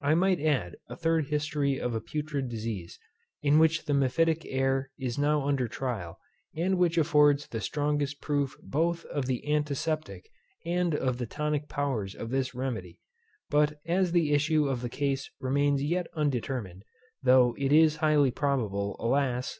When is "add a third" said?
0.40-1.26